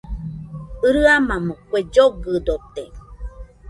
[0.93, 2.83] Rɨamamo kuena llogɨdote